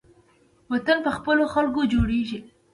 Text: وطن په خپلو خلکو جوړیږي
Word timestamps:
وطن 0.71 0.97
په 1.05 1.11
خپلو 1.17 1.43
خلکو 1.53 1.81
جوړیږي 1.93 2.39